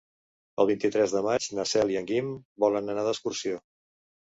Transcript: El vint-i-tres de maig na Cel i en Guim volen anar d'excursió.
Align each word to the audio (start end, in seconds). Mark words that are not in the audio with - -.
El 0.63 0.67
vint-i-tres 0.71 1.13
de 1.17 1.21
maig 1.27 1.51
na 1.59 1.67
Cel 1.73 1.95
i 1.97 2.01
en 2.03 2.09
Guim 2.15 2.33
volen 2.67 2.93
anar 2.95 3.07
d'excursió. 3.11 3.63